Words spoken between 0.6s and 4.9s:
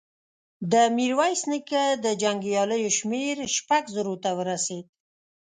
د ميرويس نيکه د جنګياليو شمېر شپږو زرو ته ورسېد.